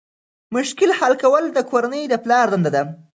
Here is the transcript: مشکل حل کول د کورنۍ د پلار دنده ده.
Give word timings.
مشکل 0.55 0.89
حل 0.99 1.13
کول 1.23 1.43
د 1.53 1.59
کورنۍ 1.69 2.03
د 2.09 2.13
پلار 2.23 2.47
دنده 2.53 2.69
ده. 2.75 2.83